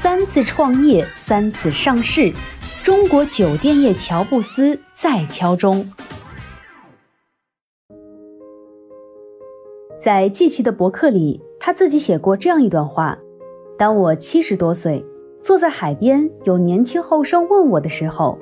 [0.00, 2.32] 三次创业，三次上市，
[2.84, 5.84] 中国酒店业乔布斯在敲钟。
[9.98, 13.18] 在季琦的博客里，他自己写过这样一段话：
[13.76, 15.04] 当我七十多岁，
[15.42, 18.38] 坐在海边，有年轻后生问我的时候，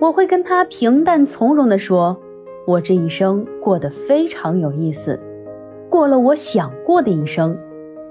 [0.00, 2.18] 我会跟他平淡从容地说
[2.66, 5.20] ：“我这一生过得非常有意思，
[5.90, 7.58] 过了我想过的一生，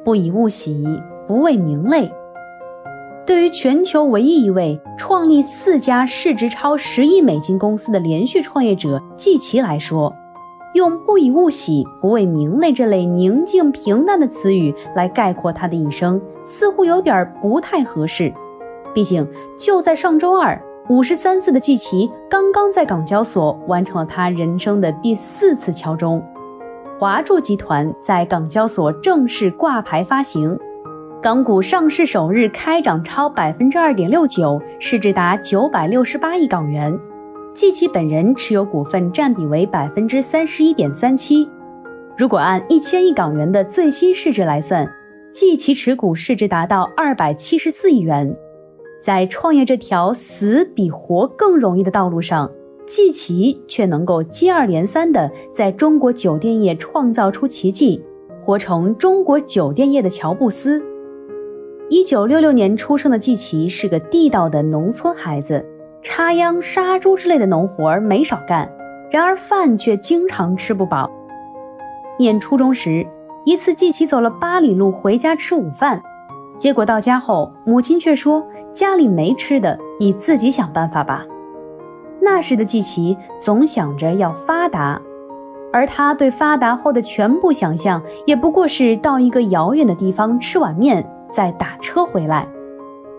[0.05, 0.85] 不以物喜，
[1.27, 2.11] 不为名利。”
[3.25, 10.13] 对于全球唯一一位创立四家市值超十亿美金公司的连续创业者季琦来说，
[10.73, 18.33] 用“不以物喜，不为名利”这类宁静平淡的词语来概括他的一生，似乎有点不太合适。
[18.93, 19.25] 毕竟，
[19.57, 26.21] 就在上周二，五十三岁的季琦刚刚在港交所完成了他人生的第四次敲钟，
[26.99, 30.59] 华住集团在港交所正式挂牌发行。
[31.23, 36.99] 港股上市首日开涨超百分之二点六九，市值达九百六十八亿港元。
[37.53, 41.47] 季琦本人持有股份占比为百分之三十一点三七。
[42.17, 44.85] 如果按一千亿港元的最新市值来算，
[45.31, 48.35] 季琦持股市值达到二百七十四亿元。
[49.01, 52.51] 在创业这条死比活更容易的道路上，
[52.85, 58.03] 季琦却能够接二连三的在中国酒店业创造出奇迹，
[58.43, 60.83] 活成中国酒店业的乔布斯。
[61.93, 65.63] 一九六六年出生的季琦是个地道的农村孩子，
[66.01, 68.67] 插秧、杀猪之类的农活没少干，
[69.11, 71.07] 然而饭却经常吃不饱。
[72.17, 73.05] 念初中时，
[73.45, 76.01] 一次季琦走了八里路回家吃午饭，
[76.57, 81.23] 结果到家后，母亲却说家里没吃的，你自己想办法吧。
[82.19, 84.99] 那时的季琦总想着要发达，
[85.71, 91.07] 而他对发达后的全部想象，也不过是到一个遥远的地方吃碗面。
[91.33, 92.47] 再打车回来，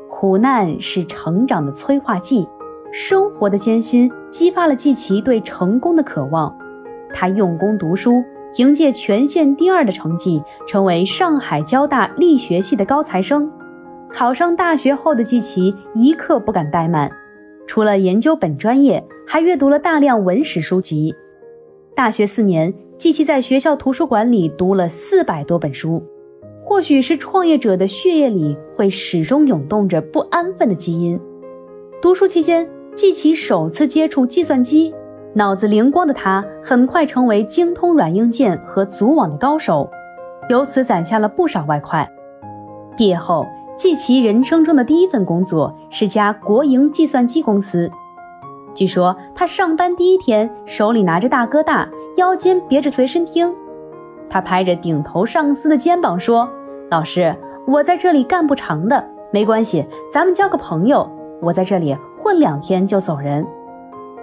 [0.09, 2.49] 苦难是成长的催化剂，
[2.93, 6.57] 生活的艰辛激发了季琦对成功的渴望。
[7.13, 8.23] 他用功读书，
[8.55, 13.51] 凭借全县第二的成绩，成为上海交大力学系的高材生。
[14.09, 17.11] 考上大学后的季琦一刻不敢怠慢，
[17.67, 21.13] 除了研究本专业，还阅读了大量文史书籍。
[21.97, 26.01] 大学四年，季琦在学校图书馆里读了四百多本书。
[26.65, 31.21] 或许是创业者的血液里会始终涌动着不安分的基因。
[32.01, 34.93] 读书期间，季琦首次接触计算机，
[35.35, 39.89] 脑子灵光的他很快成为精通软硬件和组网的高手，
[40.49, 42.11] 由此攒下了不少外快。
[42.97, 47.91] 毕业后，季琦人生中的第一份工作是家国营计算机公司。
[48.75, 53.55] 据说他上班第一天，手里拿着大哥大，腰间别着随身听。
[54.29, 56.49] 他拍着顶头上司的肩膀说
[56.91, 57.35] ：“老师，
[57.67, 61.09] 我在这里干不长的，没关系，咱们交个朋友。
[61.43, 63.47] 我在这里混两天就走人。”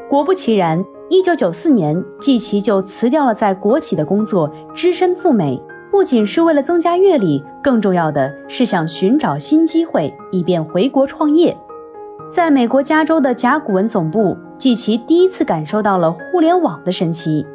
[0.10, 11.56] 果不其然，一九九四年，季琦就辞掉了在国企的工作，只身赴美，不仅是为了增加阅历，更重要的是想寻找新机会，以便回国创业。
[12.30, 17.46] 在美国加州的甲骨文总部，季琦第一次感受到了互联网的神奇。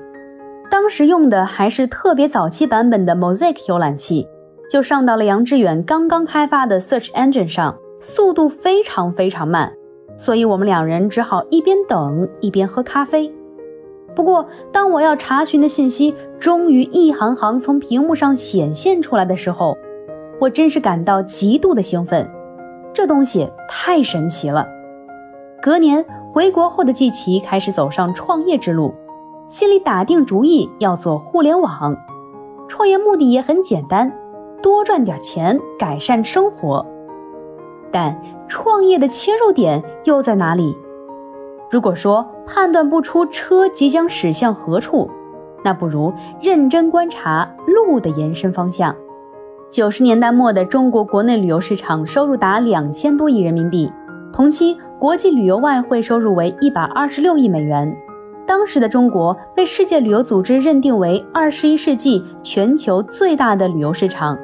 [0.70, 4.26] 当时用的还是特别早期版本的 Mosaic 浏览器，
[4.70, 9.72] 就上到了杨致远刚刚开发的 Search Engine 上，速度非常非常慢，
[10.16, 13.32] 所以我们两人只好一边等一边喝咖啡。
[14.14, 19.76] 不过，当我要查询的信息终于一行行从屏幕上显现出来的时候，
[20.40, 22.28] 我真是感到极度的兴奋，
[22.92, 24.66] 这东西太神奇了。
[25.62, 28.94] 隔年回国后的季琦开始走上创业之路。
[29.48, 31.96] 心里打定主意要做互联网，
[32.66, 34.12] 创业目的也很简单，
[34.60, 36.84] 多赚点钱，改善生活。
[37.92, 40.76] 但创业的切入点又在哪里？
[41.70, 45.08] 如果说判断不出车即将驶向何处，
[45.62, 46.12] 那不如
[46.42, 48.94] 认真观察路的延伸方向。
[49.70, 53.92] 九十年代末的中国国内旅游市场收入达两千多亿人民币，
[54.32, 57.96] 同期国际旅游外汇收入为一百二十六亿美元。
[58.46, 64.38] 当时的中国被世界旅游组织认定为二十一世纪全球最大的旅游市场，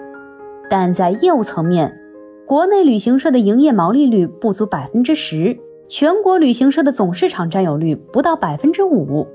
[0.68, 1.96] 但在业务层面，
[2.44, 5.56] 国内旅行社的营业毛利率不足百分之十，
[5.88, 9.26] 全国旅行社的总市场占有率不到百分之五。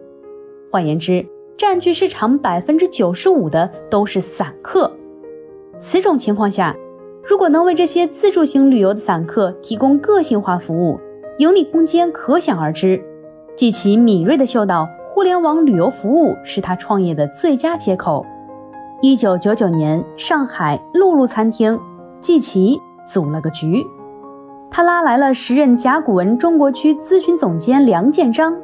[0.69, 1.25] 换言之，
[1.56, 4.92] 占据市场百分之九十五的都是散客。
[5.80, 6.75] 此种情况下，
[7.24, 11.00] 如果能为这些自助型旅游的散客提供个性化服务，
[11.38, 13.02] 盈利空间可想而知。
[13.57, 18.24] 季琦敏锐地嗅到互联网旅游服务是他创业的最佳接口。
[19.01, 21.80] 一九九九年，上海露露餐厅，
[22.21, 23.83] 季琦组了个局，
[24.69, 28.56] 他拉来了时任甲骨文中国区咨询总监梁建章，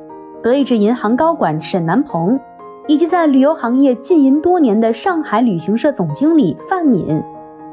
[0.44, 2.40] 德意志银行高管沈南鹏，
[2.86, 7.20] 以及在旅游行业浸淫多年的上海旅行社总经理范敏，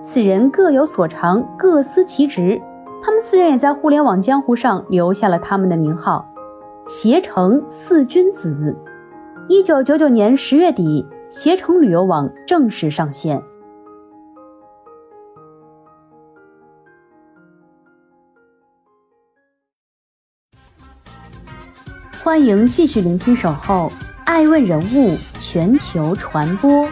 [0.01, 2.59] 四人各有所长，各司其职。
[3.05, 6.27] 他们四人也在互联网江湖上留下了他们的名号——
[6.93, 8.77] 携程四君子。
[9.49, 11.07] 一九九九年十月底。
[11.31, 13.41] 携程旅游网正式上线。
[22.21, 23.93] 欢迎继续聆听《守候
[24.25, 26.85] 爱问人物全球传播》，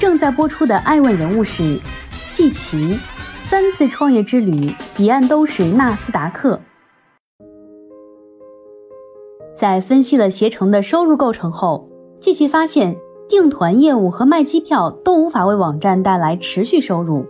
[0.00, 1.78] 正在播出的爱问人物是
[2.28, 2.98] 季琦，
[3.42, 6.60] 三次创业之旅，彼岸都是纳斯达克。
[9.58, 11.88] 在分析了携程的收入构成后，
[12.20, 12.96] 季琦发现。
[13.28, 17.26] 订团业务和卖机票都无法为网站带来持续收入，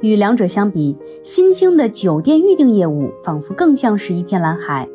[0.00, 4.88] 与两者相比，新兴的酒店预订业务仿佛更像是一片蓝海。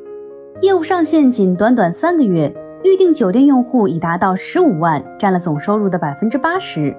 [0.62, 2.54] 业务上线仅短短三个月，
[2.84, 6.94] 预订酒店用户已达到十五万，占了总收入的百分之八十。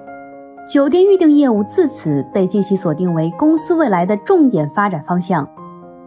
[0.67, 5.47] 酒店预订业务自此被季琦锁定为公司未来的重点发展方向。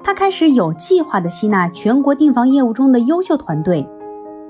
[0.03, 3.87] 他开始有计划地吸纳全国订房业务中的优秀团队。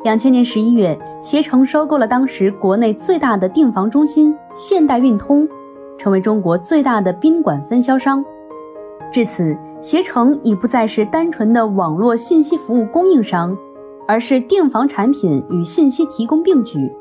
[0.04, 5.48] 两千年十一月，携程收购了当时国内最大的订房中心现代运通，
[5.98, 8.24] 成为中国最大的宾馆分销商。
[9.10, 13.56] 至此，携程已不再是单纯的网络信息服务供应商，
[14.06, 16.92] 而是订房产品与信息提供并举。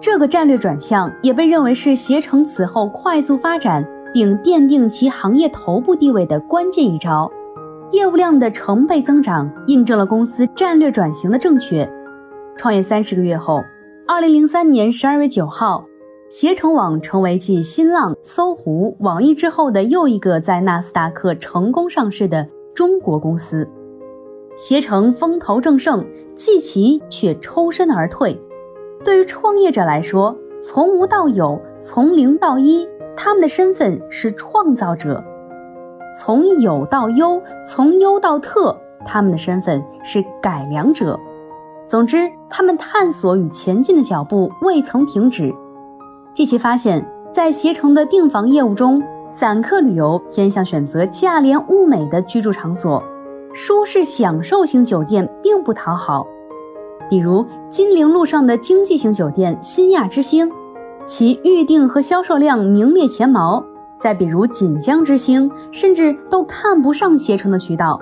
[0.00, 7.30] 这个战略转向也被认为是携程此后快速发展并奠定其行业头部地位的关键一招。
[7.94, 11.88] 业务量的成倍增长，印证了公司战略转型的正确。
[12.56, 13.62] 创业三十个月后，
[14.04, 15.86] 二零零三年十二月九号，
[16.28, 23.68] 携程网成为继新浪、搜狐、网易之后的又一个在纳斯达克成功上市的中国公司。
[24.56, 26.04] 携程风头正盛，
[26.34, 28.40] 季琦却抽身而退。
[29.04, 35.22] 对于创业者来说，从无到有，从零到一，他们的身份是创造者；
[36.14, 41.18] 从有到优，从优到特，他们的身份是改良者。
[41.86, 45.52] 总之，他们探索与前进的脚步未曾停止。
[46.32, 53.02] 季琦发现，在携程的订房业务中，散客旅游偏向选择价廉物美的居住场所，
[53.52, 56.26] 舒适享受型酒店并不讨好。
[57.10, 60.50] 比如金陵路上的经济型酒店新亚之星，
[61.04, 63.62] 其预订和销售量名列前茅；
[64.04, 67.98] 再比如锦江之星，甚至都看不上携程的渠道，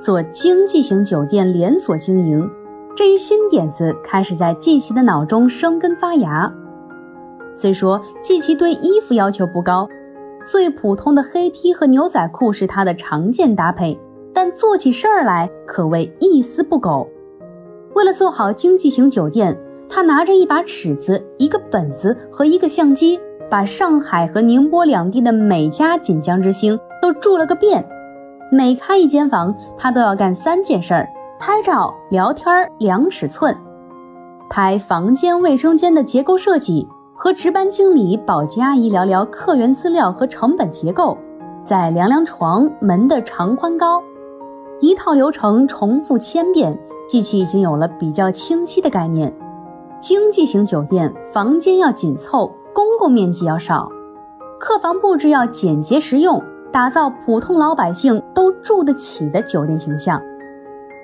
[0.00, 2.50] 做经济型酒店连锁经营。
[2.96, 6.50] 这一新点子开始在季琦的脑中生根发芽。
[7.54, 9.86] 虽说季琦对衣服要求不高，
[10.50, 14.00] 最普通的黑 T 和牛仔裤是他的常见搭配，
[14.32, 17.06] 但做起事儿来可谓一丝不苟。
[17.92, 19.54] 为了做好经济型酒店，
[19.90, 23.20] 他拿着一把尺子、一个本子和一个相机，
[23.50, 27.84] 把上海和宁波两地的每家锦江之星都住了个遍。
[28.50, 31.08] 每开一间房，他都要干三件事儿。
[31.40, 33.54] 拍照、聊天、量尺寸，
[34.48, 41.18] 拍房间、卫生间的结构设计，和值班经理、保洁阿姨聊聊客源资料和成本结构，
[41.62, 44.02] 再量量床、门的长宽高，
[44.80, 49.30] 一套流程重复千遍，机器已经有了比较清晰的概念。
[50.00, 53.88] 经济型酒店房间要紧凑，公共面积要少，
[54.58, 60.20] 客房布置要简洁实用，打造普通老百姓都住得起的酒店形象。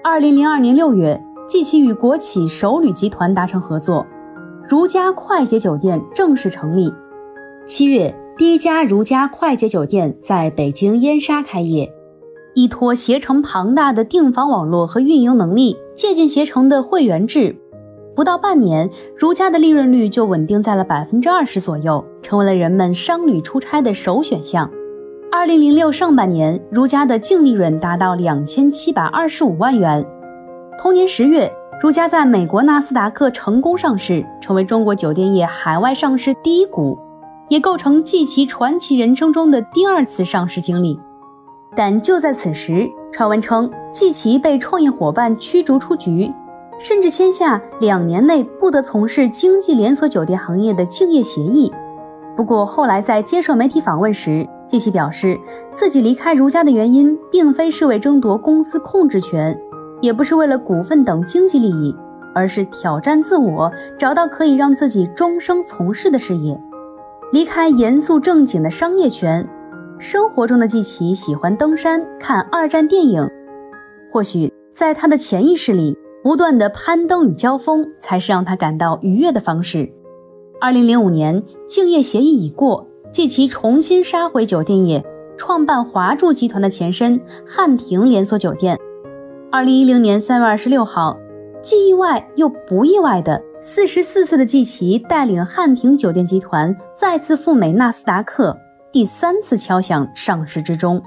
[0.02, 4.04] 二零零二年六月，季琦与国企首旅集团达成合作，
[4.68, 6.92] 如家快捷酒店正式成立。
[7.64, 11.88] 七月，第一家如家快捷酒店在北京燕莎开业。
[12.54, 17.56] 依托携程庞大的订房网络和运营能力，借鉴携程的会员制，
[18.14, 24.70] 不到半年，如家的利润率就稳定在了百分之二十左右，成为了人们商旅出差的首选项。
[25.32, 30.04] 二零零六上半年，如家的净利润达到两千七百二十五万元。
[30.76, 31.50] 同年十月，
[31.80, 36.98] 如家在美国纳斯达克成功上市，成为中国酒店业海外上市第一股，
[37.48, 40.98] 也构成季琦传奇人生中的第二次上市经历。
[41.76, 46.30] 但就在此时，传闻称季琦被创业伙伴驱逐出局，
[46.82, 51.70] 甚至签下两年内不得从事经济连锁酒店行业的竞业协议。
[52.34, 55.38] 不过后来在接受媒体访问时，季琦表示
[55.72, 59.56] 自己离开如家的原因，并非是为争夺公司控制权，
[60.00, 61.94] 也不是为了股份等经济利益，
[62.34, 66.58] 而是挑战自我，找到可以让自己终生从事的事业，
[67.30, 69.46] 离开严肃正经的商业圈。
[69.98, 73.28] 生活中的季琦喜欢登山、看二战电影，
[74.10, 79.90] 或许在他的潜意识里，不断的攀登与交锋才是让他感到愉悦的方式。
[80.60, 85.02] 二零零五年，竞业协议已过，季琦重新杀回酒店业，
[85.38, 88.78] 创办华住集团的前身汉庭连锁酒店。
[89.50, 91.18] 二零一零年三月二十六号，
[91.62, 98.56] 既意外又不意外的，四十四岁的季琦带领汉庭酒店集团再次赴美纳斯达克。
[98.92, 101.02] 第三次敲响上市之钟。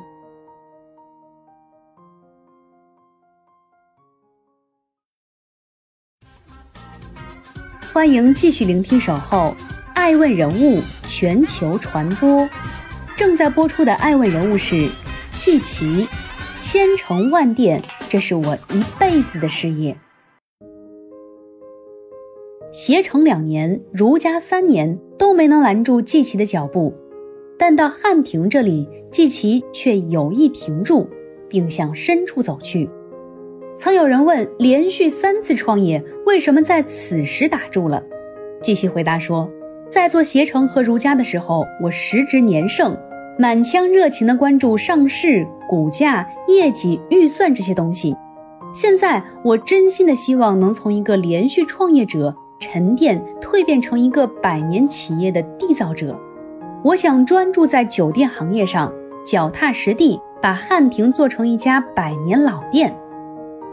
[7.93, 9.55] 欢迎继续聆听《守候
[9.93, 12.41] 爱问人物全球传播》，
[13.15, 14.89] 正在播出的爱问人物是
[15.37, 16.07] 季琦，
[16.57, 19.95] 千城万店，这是我一辈子的事业。
[22.71, 26.91] 携程两年，如家三年，都没能拦住季琦的脚步。
[27.59, 31.07] 但到汉庭这里，季琦却有意停住，
[31.47, 32.89] 并向深处走去。
[33.75, 38.01] 曾有人问：连续三次创业，为什么在此时打住了？
[38.61, 39.49] 季琦回答说：
[39.89, 42.95] 在做携程和如家的时候，我时值年盛，
[43.37, 48.15] 满腔热情地关注上市、股价、业绩、预算这些东西。
[48.71, 56.15] 现在，我真心的希望能从一个连续创业者沉淀蜕变成一个百年企业的缔造者。
[56.83, 58.93] 我想专注在酒店行业上，
[59.25, 62.95] 脚踏实地，把汉庭做成一家百年老店。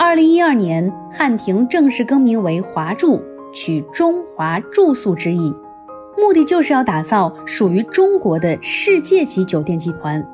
[0.03, 3.21] 二零一二年，汉庭正式更名为华住，
[3.53, 5.55] 取中华住宿之意，
[6.17, 10.27] 目的就是要打造属于中国的世界级酒店集团。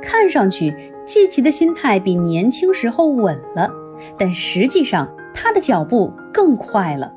[0.00, 3.70] 看上去，季琦的心态比年轻时候稳了，
[4.18, 7.12] 但实际上他的脚步更快了。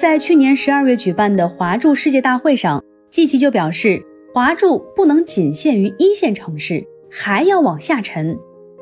[0.00, 2.82] 在去年十二月举办的华住世界大会上。
[3.10, 8.38] 季琦就表示，华住不能仅限于一线城市，还要往下沉，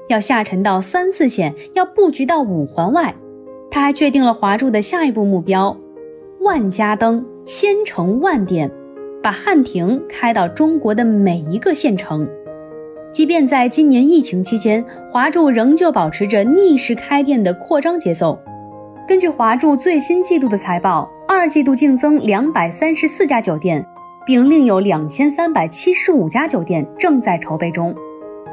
[0.08, 3.14] 要下沉到三四线，要布局到五环外。
[3.70, 5.76] 他还确定了华住的下一步目标：
[6.40, 8.70] 万家灯，千城万店，
[9.22, 12.28] 把汉庭开到中国的每一个县城。
[13.12, 18.38] 即便在今年疫情期间，华住仍旧保持着逆势开店的扩张节奏。
[19.06, 23.84] 根据华住最新季度的财报，二季度净增两百三十四家酒店。
[24.26, 27.94] 并另有两千三百七十五家酒店正在筹备中。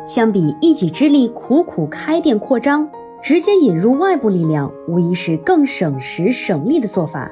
[0.06, 2.90] 相比一己之力苦苦开店扩张，
[3.22, 7.32] 直接引入外部力量，无疑是更省时省力的做法。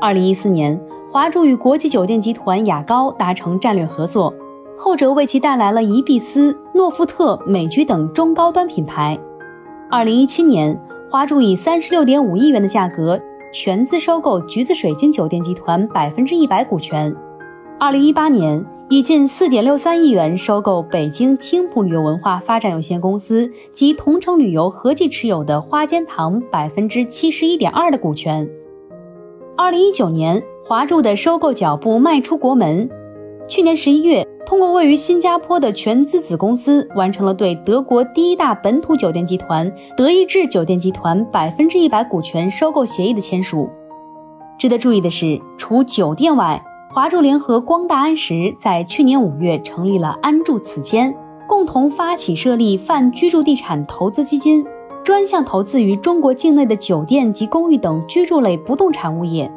[0.00, 4.32] 二零一四年，华住与国际酒店集团雅高达成战略合作，
[4.76, 9.18] 后者为其带来了宜碧斯、诺富特、美居等中高端品牌。
[9.90, 13.20] 二零一七年，华住以三十六点五亿元的价格
[13.52, 17.12] 全资收购橘子水晶酒店集团百分之一百股权。
[17.80, 28.48] 二零一八年，以近四点六三亿元收购北京青浦旅游文化发展有限公司及同程旅游合计持有的花间堂百分之七十一点二的股权。
[29.58, 32.88] 二零一九年，华住的收购脚步迈出国门。
[33.46, 43.68] 去年十一月，通过位于新加坡的全资子公司，完成了对德国第一大本土酒店集团德意志酒店集团百分之一百股权收购协议的签署。
[44.58, 46.64] 值得注意的是，除酒店外，
[46.98, 54.66] 华住联合光大安石在去年五月成立了安住此间，共同发起设立泛居住地产投资基金，
[55.04, 59.48] 专项投资于中国境内的酒店及公寓等居住类不动产物业。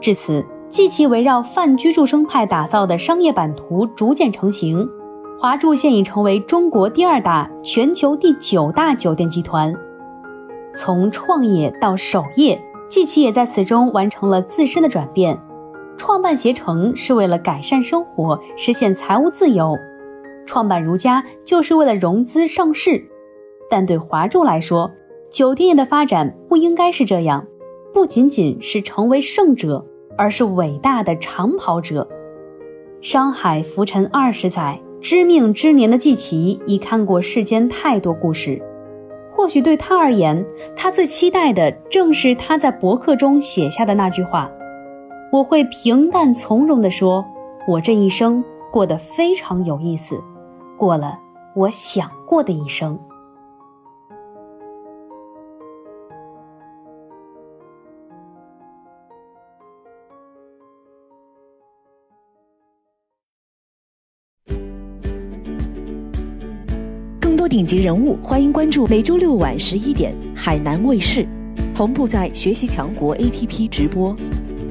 [0.00, 4.90] 至此，继其围绕泛居住生态打造的商业版图逐渐成型，
[5.40, 9.72] 华住现已成为中国第二大、全球第九大酒店集团。
[10.74, 15.38] 从创业到守业，季琦也在此中完成了自身的转变。
[15.96, 19.74] 创办携程是为了改善生活，实现财务自由；
[20.46, 23.04] 创办如家就是为了融资上市。
[23.70, 24.90] 但对华住来说，
[25.30, 27.46] 酒店业的发展不应该是这样，
[27.94, 29.84] 不仅仅是成为胜者，
[30.16, 32.06] 而是伟大的长跑者。
[33.00, 38.60] 商海浮沉二十载，知命之年的季琦已看过世间太多故事。
[39.34, 40.44] 或许对他而言，
[40.76, 44.50] 他最期待的正是他在博客中写下的那句话。
[45.32, 47.24] 我会平淡从容地说
[47.66, 50.22] ：“我这一生过得非常有意思，
[50.76, 51.18] 过了
[51.56, 52.98] 我想过的一生。
[67.18, 71.26] 更多顶级人物，欢迎关注每周六晚十一点海南卫视，
[71.74, 74.14] 同步在学习强国 APP 直播。